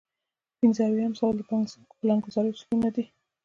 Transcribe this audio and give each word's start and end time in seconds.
پنځه 0.59 0.81
اویایم 0.87 1.13
سوال 1.19 1.33
د 1.37 1.41
پلانګذارۍ 1.99 2.49
اصلونه 2.53 2.89
دي. 2.95 3.05